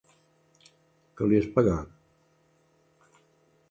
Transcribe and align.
Que 1.21 1.29
li 1.29 1.39
has 1.41 1.51
pegat? 1.59 1.95